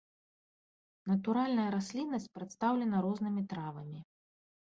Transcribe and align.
Натуральная 1.11 1.65
расліннасць 1.75 2.25
прадстаўлена 2.39 2.97
рознымі 3.05 3.41
травамі. 3.53 3.99